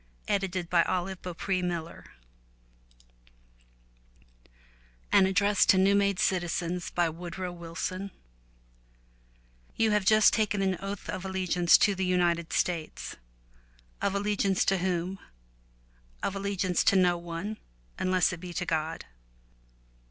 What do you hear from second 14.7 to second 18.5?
whom? Of allegiance to no one, unless it